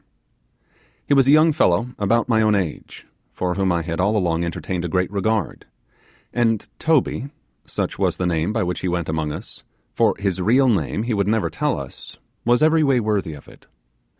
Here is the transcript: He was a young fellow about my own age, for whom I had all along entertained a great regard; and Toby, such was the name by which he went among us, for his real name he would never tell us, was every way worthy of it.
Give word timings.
He 1.05 1.13
was 1.13 1.27
a 1.27 1.31
young 1.31 1.51
fellow 1.53 1.89
about 1.99 2.27
my 2.27 2.41
own 2.41 2.55
age, 2.55 3.05
for 3.31 3.53
whom 3.53 3.71
I 3.71 3.83
had 3.83 3.99
all 3.99 4.17
along 4.17 4.43
entertained 4.43 4.83
a 4.83 4.87
great 4.87 5.11
regard; 5.11 5.67
and 6.33 6.67
Toby, 6.79 7.29
such 7.65 7.99
was 7.99 8.17
the 8.17 8.25
name 8.25 8.51
by 8.51 8.63
which 8.63 8.79
he 8.79 8.87
went 8.87 9.09
among 9.09 9.31
us, 9.31 9.63
for 9.93 10.15
his 10.17 10.41
real 10.41 10.69
name 10.69 11.03
he 11.03 11.13
would 11.13 11.27
never 11.27 11.51
tell 11.51 11.79
us, 11.79 12.17
was 12.45 12.63
every 12.63 12.81
way 12.83 12.99
worthy 12.99 13.33
of 13.35 13.47
it. 13.47 13.67